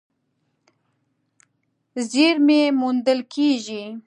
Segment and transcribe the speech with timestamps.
[2.09, 3.81] زېرمې موندل کېږي.